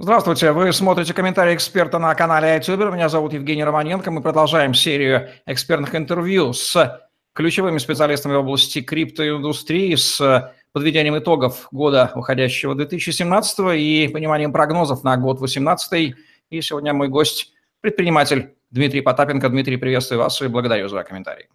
[0.00, 2.92] Здравствуйте, вы смотрите комментарии эксперта на канале iTuber.
[2.92, 4.12] Меня зовут Евгений Романенко.
[4.12, 7.00] Мы продолжаем серию экспертных интервью с
[7.32, 15.16] ключевыми специалистами в области криптоиндустрии, с подведением итогов года уходящего 2017 и пониманием прогнозов на
[15.16, 16.14] год 2018.
[16.50, 19.48] И сегодня мой гость– предприниматель Дмитрий Потапенко.
[19.48, 21.46] Дмитрий, приветствую вас и благодарю за комментарий.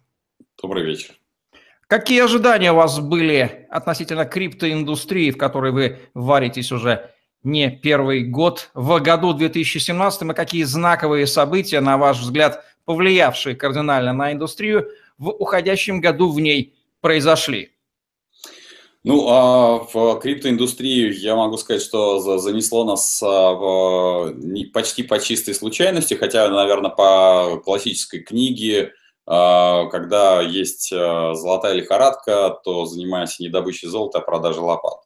[0.60, 1.14] Добрый вечер.
[1.86, 7.10] Какие ожидания у вас были относительно криптоиндустрии, в которой вы варитесь уже
[7.44, 8.70] не первый год.
[8.74, 15.28] В году 2017 и какие знаковые события, на ваш взгляд, повлиявшие кардинально на индустрию, в
[15.28, 17.70] уходящем году в ней произошли?
[19.04, 24.32] Ну, а в криптоиндустрию я могу сказать, что занесло нас а,
[24.72, 28.92] почти по чистой случайности, хотя, наверное, по классической книге,
[29.26, 35.03] а, когда есть золотая лихорадка, то занимаемся не добычей золота, а продажей лопат.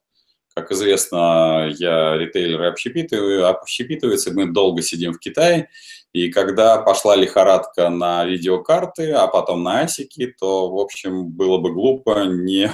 [0.59, 5.69] Как известно, я ритейлер общепитываю, общепитывается, мы долго сидим в Китае,
[6.13, 11.73] и когда пошла лихорадка на видеокарты, а потом на асики, то, в общем, было бы
[11.73, 12.73] глупо не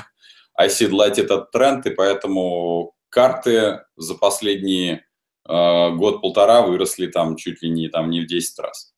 [0.54, 5.04] оседлать этот тренд, и поэтому карты за последние
[5.46, 8.94] э, год-полтора выросли там чуть ли не, там, не в 10 раз.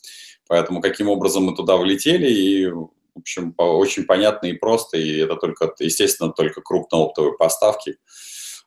[0.46, 5.34] Поэтому каким образом мы туда влетели, и, в общем, очень понятно и просто, и это
[5.34, 7.96] только, естественно, только крупнооптовые поставки–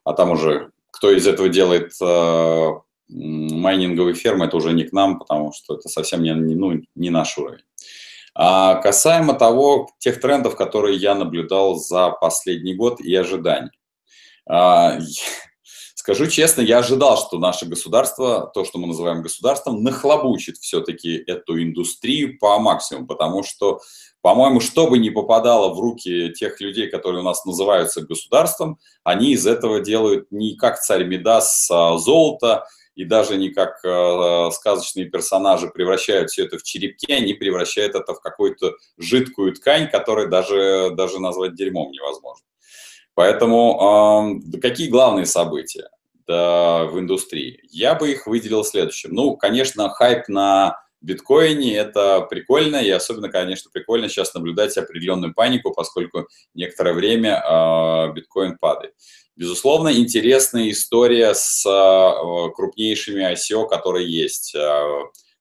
[0.04, 2.68] а там уже кто из этого делает э,
[3.08, 7.38] майнинговые фермы, это уже не к нам, потому что это совсем не, ну, не наш
[7.38, 7.64] уровень.
[8.34, 13.70] А касаемо того, тех трендов, которые я наблюдал за последний год и ожиданий.
[14.48, 14.98] А,
[16.00, 21.62] скажу честно, я ожидал, что наше государство, то, что мы называем государством, нахлобучит все-таки эту
[21.62, 23.80] индустрию по максимуму, потому что
[24.22, 29.32] по-моему, что бы ни попадало в руки тех людей, которые у нас называются государством, они
[29.32, 35.06] из этого делают не как царь Медас а золото, и даже не как э, сказочные
[35.06, 40.90] персонажи превращают все это в черепки, они превращают это в какую-то жидкую ткань, которую даже,
[40.94, 42.44] даже назвать дерьмом невозможно.
[43.14, 45.88] Поэтому какие главные события
[46.26, 47.60] да, в индустрии?
[47.70, 49.10] Я бы их выделил следующим.
[49.12, 55.72] Ну, конечно, хайп на биткоине это прикольно, и особенно, конечно, прикольно сейчас наблюдать определенную панику,
[55.72, 58.94] поскольку некоторое время э, биткоин падает.
[59.36, 64.54] Безусловно, интересная история с э, крупнейшими ICO, которые есть.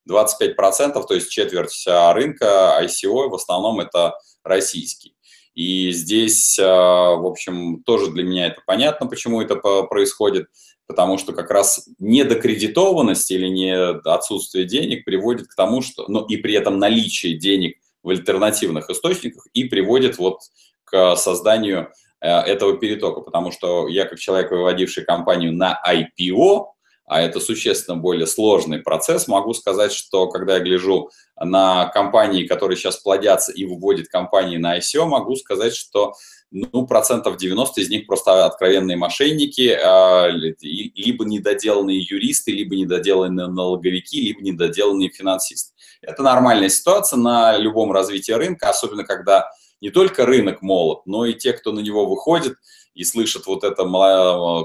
[0.10, 5.16] 25%, то есть четверть рынка ICO, в основном это российский.
[5.60, 10.48] И здесь, в общем, тоже для меня это понятно, почему это происходит
[10.88, 16.36] потому что как раз недокредитованность или не отсутствие денег приводит к тому, что, ну и
[16.38, 20.40] при этом наличие денег в альтернативных источниках и приводит вот
[20.86, 26.66] к созданию э, этого перетока, потому что я как человек, выводивший компанию на IPO,
[27.10, 32.78] а это существенно более сложный процесс, могу сказать, что когда я гляжу на компании, которые
[32.78, 36.14] сейчас плодятся и выводят компании на ICO, могу сказать, что
[36.52, 44.22] ну, процентов 90 из них просто откровенные мошенники, а, либо недоделанные юристы, либо недоделанные налоговики,
[44.22, 45.74] либо недоделанные финансисты.
[46.04, 49.50] Это нормальная ситуация на любом развитии рынка, особенно когда
[49.82, 52.56] не только рынок молод, но и те, кто на него выходит
[52.94, 53.84] и слышат вот это,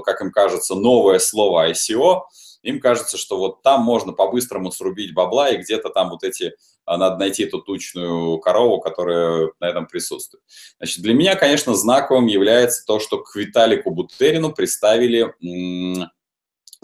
[0.05, 2.21] как им кажется, новое слово ICO,
[2.65, 6.97] им кажется, что вот там можно по-быстрому срубить бабла, и где-то там вот эти, а,
[6.97, 10.43] надо найти эту тучную корову, которая на этом присутствует.
[10.77, 15.33] Значит, для меня, конечно, знаковым является то, что к Виталику Бутерину представили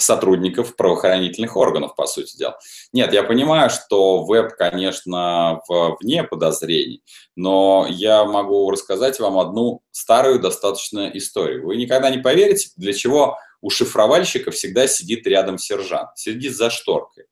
[0.01, 2.59] сотрудников правоохранительных органов, по сути дела.
[2.94, 5.62] Нет, я понимаю, что веб, конечно,
[6.00, 7.03] вне подозрений,
[7.35, 11.66] но я могу рассказать вам одну старую достаточно историю.
[11.66, 17.25] Вы никогда не поверите, для чего у шифровальщика всегда сидит рядом сержант, сидит за шторкой.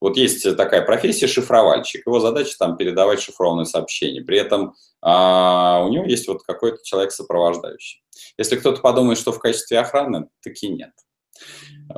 [0.00, 2.06] Вот есть такая профессия шифровальщик.
[2.06, 4.22] Его задача там передавать шифрованные сообщения.
[4.22, 8.02] При этом а, у него есть вот какой-то человек сопровождающий.
[8.36, 10.92] Если кто-то подумает, что в качестве охраны, таки нет.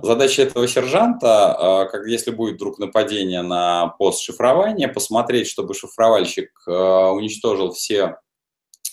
[0.03, 6.51] Задача этого сержанта, а, как если будет вдруг нападение на пост шифрования, посмотреть, чтобы шифровальщик
[6.67, 8.19] а, уничтожил все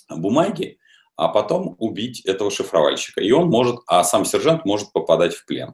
[0.10, 0.80] бумаги,
[1.16, 3.22] а потом убить этого шифровальщика.
[3.22, 5.74] И он может, а сам сержант может попадать в плен.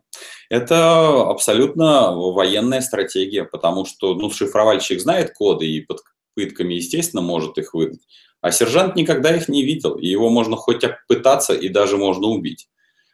[0.50, 6.00] Это абсолютно военная стратегия, потому что ну, шифровальщик знает коды и под
[6.34, 8.02] пытками, естественно, может их выдать.
[8.42, 12.68] А сержант никогда их не видел, и его можно хоть пытаться и даже можно убить.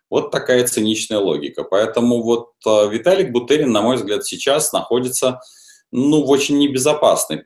[0.10, 1.64] Вот такая циничная логика.
[1.64, 5.40] Поэтому вот э, Виталик Бутерин, на мой взгляд, сейчас находится
[5.92, 7.46] ну, в очень небезопасной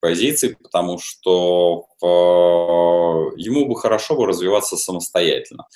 [0.00, 2.06] позиции, потому что э,
[3.40, 5.66] ему бы хорошо бы развиваться самостоятельно.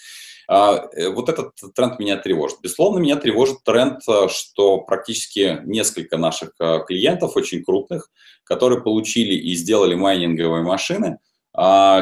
[0.47, 2.59] А, э, вот этот тренд меня тревожит.
[2.63, 6.53] Безусловно, меня тревожит тренд, что практически несколько наших
[6.87, 8.11] клиентов, очень крупных,
[8.45, 11.19] которые получили и сделали майнинговые машины, а,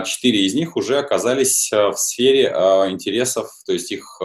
[0.05, 2.45] четыре из них уже оказались в сфере
[2.91, 4.21] интересов, то есть их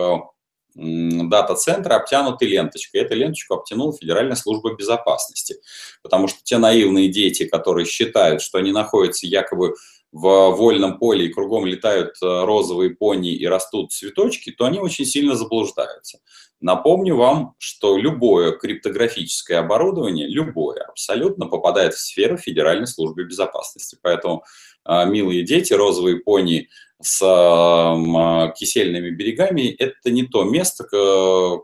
[0.73, 3.01] дата-центры обтянуты ленточкой.
[3.01, 5.55] Эту ленточку обтянула Федеральная служба безопасности,
[6.01, 9.75] потому что те наивные дети, которые считают, что они находятся якобы
[10.11, 15.05] в вольном поле и кругом летают э, розовые пони и растут цветочки, то они очень
[15.05, 16.19] сильно заблуждаются.
[16.59, 23.97] Напомню вам, что любое криптографическое оборудование, любое, абсолютно попадает в сферу Федеральной службы безопасности.
[24.01, 24.43] Поэтому,
[24.85, 26.67] э, милые дети, розовые пони
[27.01, 30.83] с э, кисельными берегами– это не то место,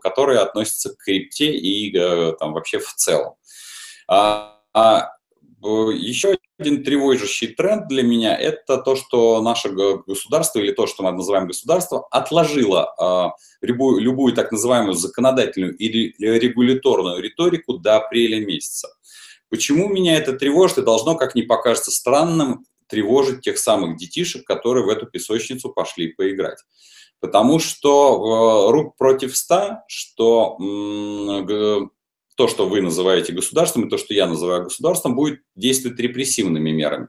[0.00, 1.92] которое относится к крипте и
[2.38, 3.34] там, вообще в целом.
[4.08, 5.17] А, а
[5.62, 11.12] еще один тревожащий тренд для меня– это то, что наше государство, или то, что мы
[11.12, 18.88] называем государство, отложило э, любую, любую так называемую законодательную или регуляторную риторику до апреля месяца.
[19.50, 24.84] Почему меня это тревожит и должно, как ни покажется странным, тревожить тех самых детишек, которые
[24.84, 26.58] в эту песочницу пошли поиграть?
[27.20, 30.56] Потому что э, рук против ста, что
[32.38, 37.08] то, что вы называете государством, и то, что я называю государством, будет действовать репрессивными мерами.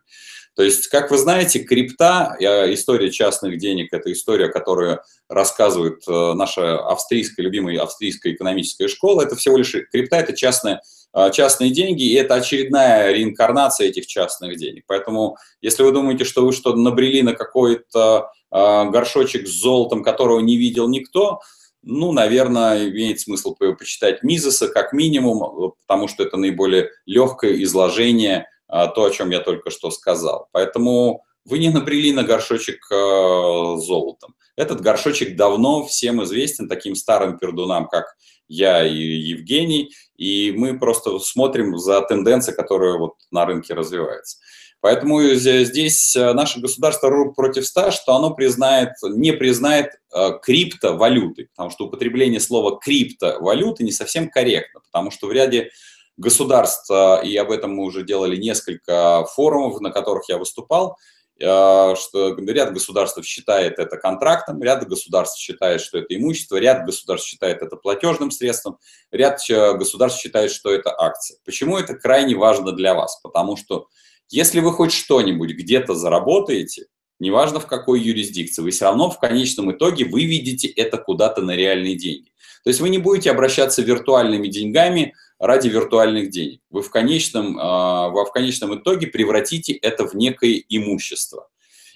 [0.55, 4.99] То есть, как вы знаете, крипта, история частных денег, это история, которую
[5.29, 10.81] рассказывает э, наша австрийская, любимая австрийская экономическая школа, это всего лишь крипта, это частная
[11.13, 14.83] э, частные деньги, и это очередная реинкарнация этих частных денег.
[14.87, 20.39] Поэтому, если вы думаете, что вы что-то набрели на какой-то э, горшочек с золотом, которого
[20.39, 21.39] не видел никто,
[21.81, 28.87] ну, наверное, имеет смысл почитать Мизеса как минимум, потому что это наиболее легкое изложение, а,
[28.87, 30.47] то, о чем я только что сказал.
[30.51, 34.35] Поэтому вы не набрели на горшочек с золотом.
[34.55, 38.15] Этот горшочек давно всем известен таким старым пердунам, как
[38.49, 44.39] я и Евгений, и мы просто смотрим за тенденцией, которая вот на рынке развивается.
[44.81, 51.69] Поэтому здесь э, наше государство против ста, что оно признает, не признает э, криптовалюты, потому
[51.69, 55.71] что употребление слова криптовалюты не совсем корректно, потому что в ряде
[56.15, 60.97] государств, э, и об этом мы уже делали несколько форумов, на которых я выступал,
[61.41, 67.61] что ряд государств считает это контрактом, ряд государств считает, что это имущество, ряд государств считает
[67.61, 68.77] это платежным средством,
[69.09, 71.37] ряд государств считает, что это акция.
[71.45, 73.21] Почему это крайне важно для вас?
[73.23, 73.87] Потому что
[74.29, 76.87] если вы хоть что-нибудь где-то заработаете,
[77.19, 81.95] неважно в какой юрисдикции, вы все равно в конечном итоге выведете это куда-то на реальные
[81.95, 82.31] деньги.
[82.63, 86.61] То есть вы не будете обращаться виртуальными деньгами ради виртуальных денег.
[86.69, 91.47] Вы в конечном, а, в конечном итоге превратите это в некое имущество.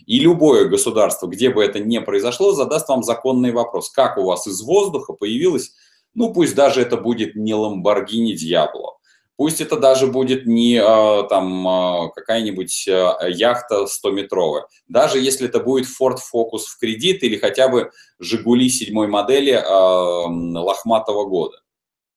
[0.05, 3.89] И любое государство, где бы это ни произошло, задаст вам законный вопрос.
[3.89, 5.73] Как у вас из воздуха появилось,
[6.13, 8.97] ну пусть даже это будет не Lamborghini Diablo,
[9.35, 14.63] Пусть это даже будет не а, там а, какая-нибудь а, яхта 100-метровая.
[14.87, 21.25] Даже если это будет Ford Focus в кредит или хотя бы Жигули седьмой модели лохматого
[21.25, 21.57] года.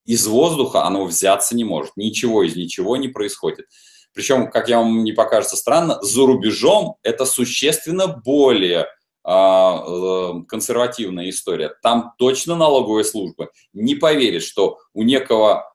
[0.04, 1.96] Из воздуха оно взяться не может.
[1.96, 3.66] Ничего из ничего не происходит.
[4.12, 8.86] Причем, как я вам не покажется странно, за рубежом это существенно более
[9.26, 11.72] э, консервативная история.
[11.82, 15.70] Там точно налоговая служба не поверит, что у некого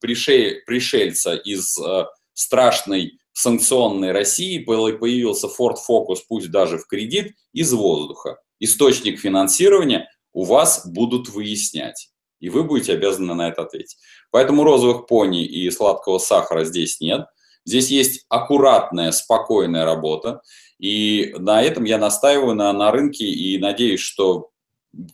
[0.00, 8.38] пришельца из э, страшной санкционной России появился Ford Focus, пусть даже в кредит, из воздуха.
[8.60, 12.08] Источник финансирования у вас будут выяснять,
[12.40, 13.98] и вы будете обязаны на это ответить.
[14.30, 17.26] Поэтому розовых пони и сладкого сахара здесь нет.
[17.66, 20.40] Здесь есть аккуратная, спокойная работа.
[20.78, 24.50] И на этом я настаиваю на, на рынке и надеюсь, что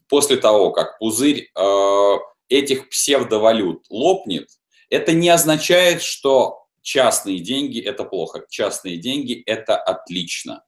[0.08, 2.16] после того, как пузырь э,
[2.50, 4.48] этих псевдовалют лопнет,
[4.90, 8.44] это не означает, что частные деньги– это плохо.
[8.50, 10.64] Частные деньги– это отлично.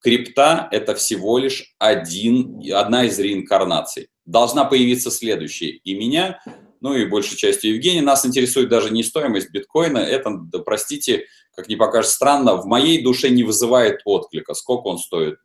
[0.00, 4.08] Крипта– это всего лишь один, одна из реинкарнаций.
[4.24, 5.70] Должна появиться следующая.
[5.70, 6.40] И меня,
[6.80, 9.98] ну и большей частью Евгения, нас интересует даже не стоимость биткоина.
[9.98, 14.54] Это, да, простите, как не покажется странно, в моей душе не вызывает отклика.
[14.54, 15.38] Сколько он стоит?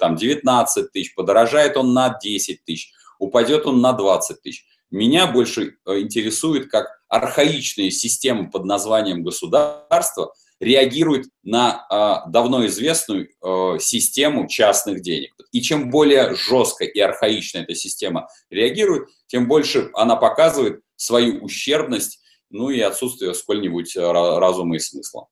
[0.00, 4.66] Там 19 тысяч, подорожает он на 10 тысяч, упадет он на 20 тысяч.
[4.90, 11.86] Меня больше э, интересует, как архаичная система под названием государство реагирует на
[12.26, 15.34] э, давно известную э, систему частных денег.
[15.52, 22.20] И чем более жестко и архаично эта система реагирует, тем больше она показывает свою ущербность,
[22.50, 25.28] ну и отсутствие сколь-нибудь разума и смысла.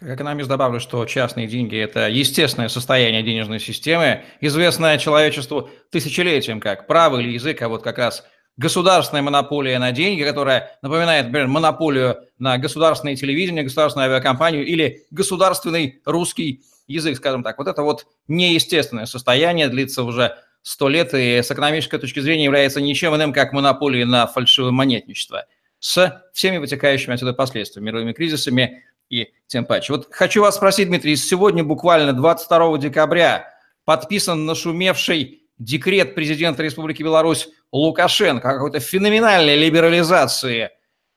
[0.00, 6.86] Как экономист добавлю, что частные деньги– это естественное состояние денежной системы, известное человечеству тысячелетиям как
[6.86, 8.24] право или язык, а вот как раз
[8.56, 16.00] государственная монополия на деньги, которая напоминает, например, монополию на государственное телевидение, государственную авиакомпанию или государственный
[16.06, 17.58] русский язык, скажем так.
[17.58, 22.80] Вот это вот неестественное состояние длится уже сто лет и с экономической точки зрения является
[22.80, 25.44] ничем иным, как монополией на фальшивое монетничество
[25.78, 29.92] с всеми вытекающими отсюда последствиями, мировыми кризисами и тем паче.
[29.92, 33.52] Вот хочу вас спросить, Дмитрий, сегодня буквально 22 декабря
[33.84, 40.70] подписан нашумевший декрет президента Республики Беларусь Лукашенко о какой-то феноменальной либерализации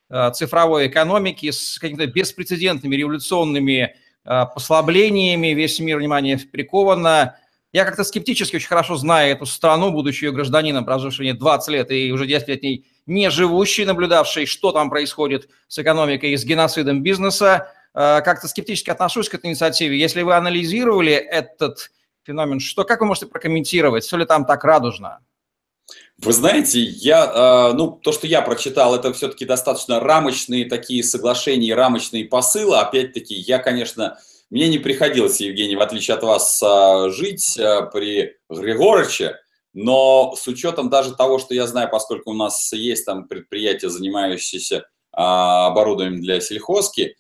[0.10, 3.96] э, цифровой экономики с какими-то беспрецедентными революционными
[4.26, 5.54] э, послаблениями.
[5.54, 7.32] Весь мир внимание прикован.
[7.72, 12.12] Я как-то скептически очень хорошо знаю эту страну, будучи ее гражданином, проживший 20 лет и
[12.12, 12.62] уже 10 лет
[13.06, 17.72] не живущий, наблюдавший, что там происходит с экономикой и с геноцидом бизнеса.
[17.96, 20.00] Э, как-то скептически отношусь к этой инициативе.
[20.00, 21.92] Если вы анализировали этот
[22.24, 24.04] феномен, что, как вы можете прокомментировать?
[24.04, 25.20] Все ли там так радужно?
[26.18, 31.76] Вы знаете, я, э, ну, то, что я прочитал, это все-таки достаточно рамочные такие соглашения,
[31.76, 32.78] рамочные посылы.
[32.78, 34.18] Опять-таки, я, конечно,
[34.50, 37.60] мне не приходилось, Евгений, в отличие от вас, э, жить
[37.92, 39.38] при Григорыче,
[39.74, 44.86] но с учетом даже того, что я знаю, поскольку у нас есть там предприятия, занимающиеся
[45.12, 47.18] оборудованием для сельхозки,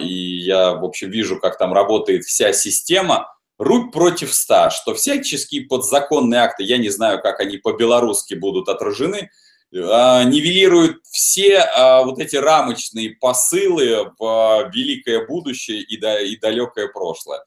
[0.00, 5.62] и я, в общем, вижу, как там работает вся система, рубь против ста, что всяческие
[5.66, 9.30] подзаконные акты, я не знаю, как они по-белорусски будут отражены,
[9.74, 17.40] а, нивелируют все а, вот эти рамочные посылы в великое будущее и далекое прошлое.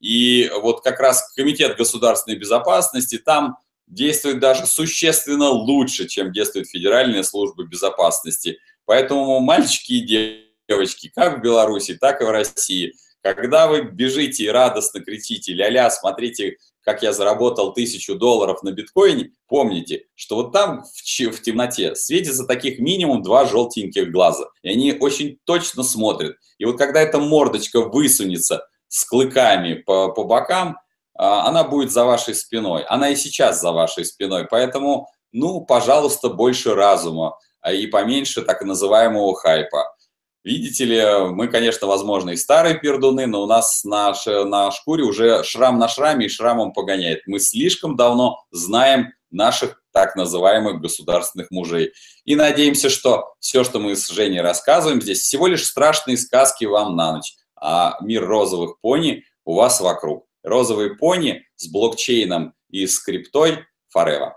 [0.00, 7.22] И вот как раз Комитет государственной безопасности там действует даже существенно лучше, чем действует Федеральная
[7.22, 8.58] служба безопасности.
[8.84, 12.94] Поэтому мальчики и девочки, девочки, как в Беларуси, так и в России.
[13.22, 19.30] Когда вы бежите и радостно кричите, ля-ля, смотрите, как я заработал тысячу долларов на биткоине,
[19.46, 24.92] помните, что вот там в, в темноте светится таких минимум два желтеньких глаза, и они
[24.92, 26.36] очень точно смотрят.
[26.58, 30.76] И вот когда эта мордочка высунется с клыками по, по бокам,
[31.14, 32.82] а, она будет за вашей спиной.
[32.84, 34.46] Она и сейчас за вашей спиной.
[34.50, 39.91] Поэтому, ну, пожалуйста, больше разума а и поменьше так называемого хайпа.
[40.44, 45.44] Видите ли, мы, конечно, возможно, и старые пердуны, но у нас на, на шкуре уже
[45.44, 47.22] шрам на шраме и шрамом погоняет.
[47.26, 51.92] Мы слишком давно знаем наших так называемых государственных мужей.
[52.24, 56.96] И надеемся, что все, что мы с Женей рассказываем здесь, всего лишь страшные сказки вам
[56.96, 60.26] на ночь, а мир розовых пони у вас вокруг.
[60.42, 63.64] Розовые пони с блокчейном и скриптой
[63.96, 64.32] forever.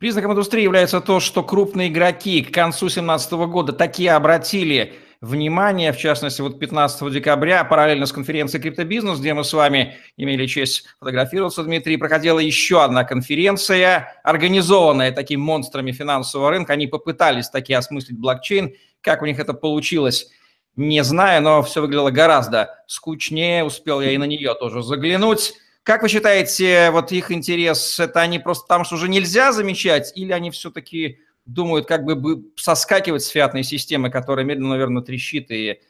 [0.00, 5.98] Признаком индустрии является то, что крупные игроки к концу 2017 года такие обратили внимание, в
[5.98, 11.64] частности, вот 15 декабря, параллельно с конференцией «Криптобизнес», где мы с вами имели честь фотографироваться,
[11.64, 16.72] Дмитрий, проходила еще одна конференция, организованная такими монстрами финансового рынка.
[16.72, 18.72] Они попытались таки осмыслить блокчейн.
[19.02, 20.30] Как у них это получилось,
[20.76, 23.64] не знаю, но все выглядело гораздо скучнее.
[23.64, 25.52] Успел я и на нее тоже заглянуть.
[25.90, 30.30] Как вы считаете, вот их интерес, это они просто там, что уже нельзя замечать, или
[30.30, 35.80] они все-таки думают, как бы соскакивать с фиатной системы, которая медленно, наверное, трещит и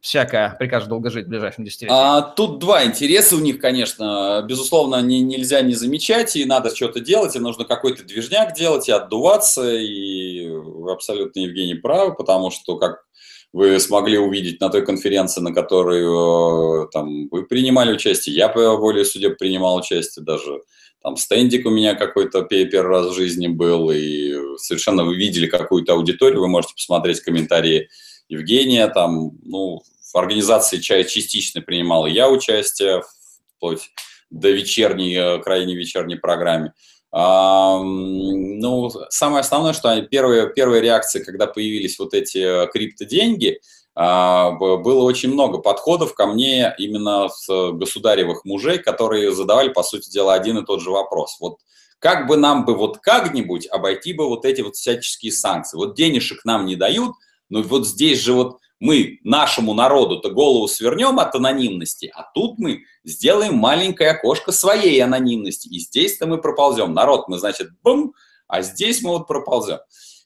[0.00, 1.94] всякое прикажет долго жить в ближайшем десятилетии?
[1.94, 4.42] А, тут два интереса у них, конечно.
[4.48, 8.92] Безусловно, не, нельзя не замечать, и надо что-то делать, и нужно какой-то движняк делать, и
[8.92, 10.48] отдуваться, и
[10.90, 13.04] абсолютно, Евгений, правы, потому что, как
[13.52, 18.76] вы смогли увидеть на той конференции, на которой э, там, вы принимали участие, я по
[18.76, 20.62] воле судеб принимал участие, даже
[21.02, 25.94] там стендик у меня какой-то первый раз в жизни был, и совершенно вы видели какую-то
[25.94, 27.88] аудиторию, вы можете посмотреть комментарии
[28.28, 29.82] Евгения, там, ну,
[30.12, 33.02] в организации чай частично принимал я участие,
[33.56, 33.90] вплоть
[34.30, 36.72] до вечерней, э, крайней вечерней программе.
[37.14, 43.60] Ну, самое основное, что первые, первые реакции, когда появились вот эти криптоденьги,
[43.94, 50.10] а, было очень много подходов ко мне именно с государевых мужей, которые задавали, по сути
[50.10, 51.36] дела, один и тот же вопрос.
[51.40, 51.58] Вот
[51.98, 55.76] как бы нам бы вот как-нибудь обойти бы вот эти вот всяческие санкции?
[55.76, 57.12] Вот денежек нам не дают,
[57.50, 62.80] но вот здесь же вот мы нашему народу-то голову свернем от анонимности, а тут мы
[63.04, 66.92] сделаем маленькое окошко своей анонимности, и здесь-то мы проползем.
[66.92, 68.12] Народ мы, значит, бум,
[68.48, 69.78] а здесь мы вот проползем.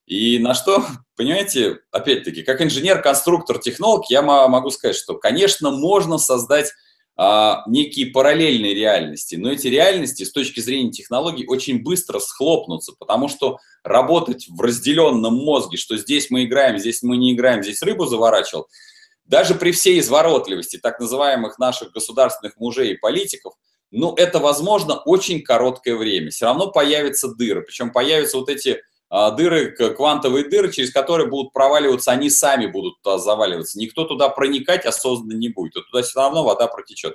[0.06, 0.82] И на что,
[1.16, 6.72] понимаете, опять-таки, как инженер, конструктор, технолог, я могу сказать, что, конечно, можно создать
[7.16, 13.28] а, некие параллельные реальности, но эти реальности с точки зрения технологий очень быстро схлопнутся, потому
[13.28, 18.06] что работать в разделенном мозге, что здесь мы играем, здесь мы не играем, здесь рыбу
[18.06, 18.68] заворачивал,
[19.24, 23.54] даже при всей изворотливости так называемых наших государственных мужей и политиков,
[23.90, 26.30] ну, это возможно очень короткое время.
[26.30, 27.62] Все равно появятся дыры.
[27.62, 33.18] Причем появятся вот эти дыры, квантовые дыры, через которые будут проваливаться, они сами будут туда
[33.18, 33.78] заваливаться.
[33.78, 35.76] Никто туда проникать осознанно не будет.
[35.76, 37.14] И туда все равно вода протечет.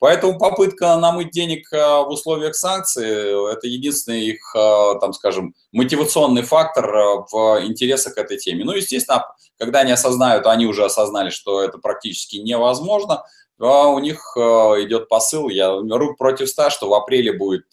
[0.00, 3.04] Поэтому попытка намыть денег а, в условиях санкций–
[3.52, 6.86] это единственный их, а, там, скажем, мотивационный фактор
[7.30, 8.64] в интересах к этой теме.
[8.64, 9.26] Ну, естественно,
[9.58, 13.24] когда они осознают, они уже осознали, что это практически невозможно,
[13.58, 17.64] у них идет посыл, я рук против ста, что в апреле будет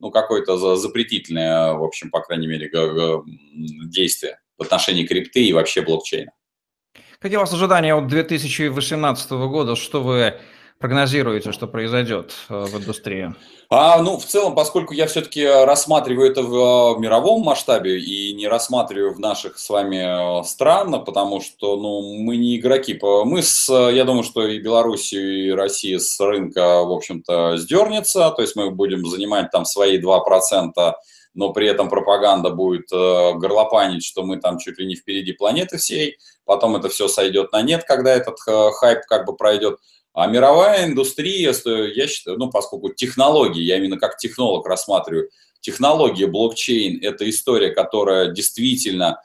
[0.00, 2.70] ну, какое-то запретительное, в общем, по крайней мере,
[3.86, 6.32] действие в отношении крипты и вообще блокчейна.
[7.18, 9.76] Какие у вас ожидания от 2018 года?
[9.76, 10.34] Что вы
[10.78, 13.34] прогнозируете, что произойдет э, в индустрии?
[13.70, 19.14] А, ну, в целом, поскольку я все-таки рассматриваю это в мировом масштабе и не рассматриваю
[19.14, 22.98] в наших с вами э, странах, потому что, ну, мы не игроки.
[23.02, 28.42] Мы с, я думаю, что и Белоруссия, и Россия с рынка, в общем-то, сдернется, то
[28.42, 30.92] есть мы будем занимать там свои 2%,
[31.34, 35.78] но при этом пропаганда будет э, горлопанить, что мы там чуть ли не впереди планеты
[35.78, 39.78] всей, потом это все сойдет на нет, когда этот хайп как бы пройдет.
[40.14, 45.28] А мировая индустрия, я считаю, ну, поскольку технологии, я именно как технолог рассматриваю,
[45.60, 49.20] технология блокчейн– это история, которая действительно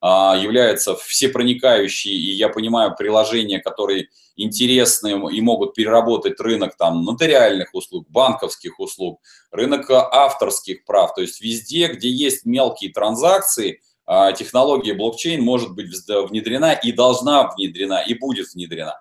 [0.00, 7.74] а, является всепроникающей, и я понимаю приложения, которые интересны и могут переработать рынок там нотариальных
[7.74, 9.20] услуг, банковских услуг,
[9.50, 15.88] рынок авторских прав, то есть везде, где есть мелкие транзакции, а, технология блокчейн может быть
[16.06, 19.00] внедрена и должна внедрена, и будет внедрена.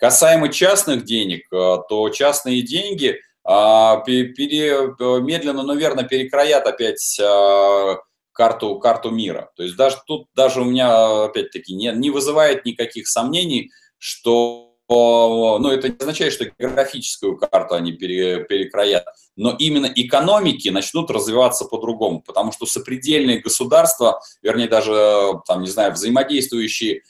[0.00, 7.98] Касаемо частных денег, э, то частные деньги а, пере, медленно, но верно перекроят опять а,
[8.32, 9.50] карту, карту мира.
[9.56, 15.70] То есть даже тут даже у меня, опять-таки, не, не вызывает никаких сомнений, что ну,
[15.70, 19.04] это не означает, что географическую карту они пере, перекроят,
[19.36, 25.92] но именно экономики начнут развиваться по-другому, потому что сопредельные государства, вернее, даже, там, не знаю,
[25.92, 27.00] взаимодействующие э,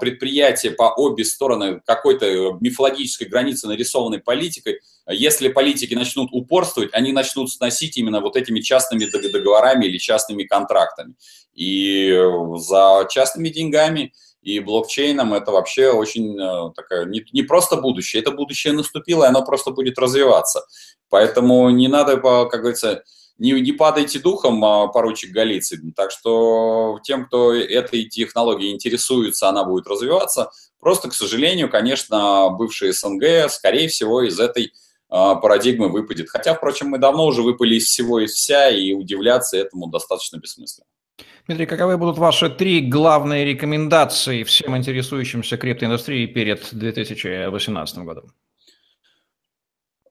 [0.00, 7.50] предприятия по обе стороны какой-то мифологической границы, нарисованной политикой, если политики начнут упорствовать, они начнут
[7.50, 11.14] сносить именно вот этими частными договорами или частными контрактами.
[11.54, 12.14] И
[12.56, 18.30] за частными деньгами и блокчейном это вообще очень э, такая, не, не просто будущее, это
[18.30, 20.66] будущее наступило, и оно просто будет развиваться.
[21.08, 23.02] Поэтому не надо, как говорится,
[23.38, 25.92] не, не падайте духом, а, поручик Голицын.
[25.92, 30.50] Так что тем, кто этой технологией интересуется, она будет развиваться.
[30.80, 34.72] Просто, к сожалению, конечно, бывшие СНГ, скорее всего, из этой
[35.08, 36.30] а, парадигмы выпадет.
[36.30, 40.86] Хотя, впрочем, мы давно уже выпали из всего и вся, и удивляться этому достаточно бессмысленно.
[41.46, 48.32] Дмитрий, каковы будут ваши три главные рекомендации всем интересующимся криптоиндустрией перед 2018 годом?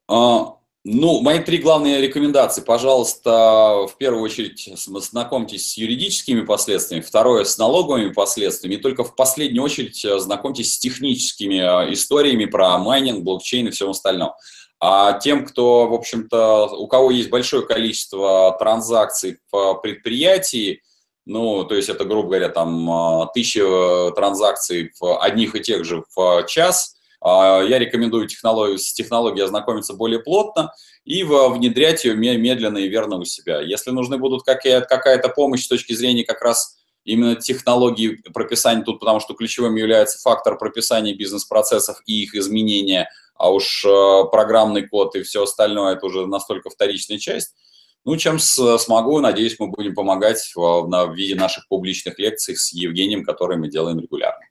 [0.08, 0.56] А,
[0.88, 2.62] ну, мои три главные рекомендации.
[2.62, 9.16] Пожалуйста, в первую очередь знакомьтесь с юридическими последствиями, второе с налоговыми последствиями, и только в
[9.16, 14.34] последнюю очередь э, знакомьтесь с техническими э, историями про майнинг, блокчейн и всем остальном.
[14.80, 20.84] А тем, кто, в общем-то, у кого есть большое количество транзакций в предприятии,
[21.26, 26.46] ну, то есть это, грубо говоря, там э, транзакций в одних и тех же в
[26.48, 26.95] час.
[27.22, 30.74] А, я рекомендую технологию, с технологией ознакомиться более плотно
[31.04, 33.62] и внедрять ее медленно и верно у себя.
[33.62, 39.20] Если нужны будут какая-то помощь с точки зрения как раз именно технологии прописания тут, потому
[39.20, 45.22] что ключевым является фактор прописания бизнес-процессов и их изменения, а уж э, программный код и
[45.22, 47.54] все остальное– это уже настолько вторичная часть,
[48.06, 53.58] ну, чем смогу, надеюсь, мы будем помогать в, виде наших публичных лекций с Евгением, которые
[53.58, 54.45] мы делаем регулярно.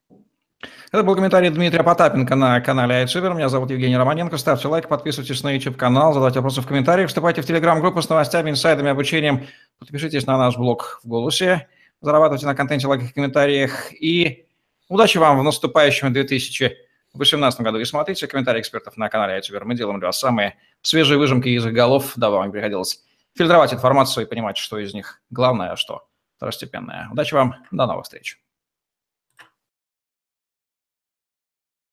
[0.94, 3.35] Это был комментарий Дмитрия Потапенко на канале iTuber.
[3.35, 4.38] Меня зовут Евгений Романенко.
[4.38, 8.90] Ставьте лайк, подписывайтесь на YouTube-канал, задавайте вопросы в комментариях, вступайте в Telegram-группу с новостями, инсайдами,
[8.90, 9.44] обучением.
[9.80, 11.66] Подпишитесь на наш блог в «Голосе»,
[12.00, 13.92] зарабатывайте на контенте, лайках и комментариях.
[13.92, 14.46] И
[14.88, 17.78] удачи вам в наступающем 2018 году.
[17.80, 19.64] И смотрите комментарии экспертов на канале iTuber.
[19.64, 23.02] Мы делаем для вас самые свежие выжимки из их голов, дабы вам приходилось
[23.37, 27.09] фильтровать информацию и понимать, что из них главное, а что второстепенное.
[27.11, 28.38] Удачи вам, до новых встреч.